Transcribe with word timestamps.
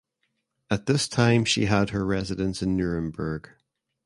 At 0.71 0.87
this 0.87 1.07
time 1.07 1.45
she 1.45 1.65
had 1.67 1.91
her 1.91 2.03
residence 2.03 2.63
in 2.63 2.75
Nuremberg. 2.75 3.51